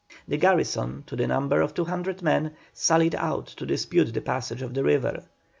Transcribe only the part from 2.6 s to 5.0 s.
sallied out to dispute the passage of the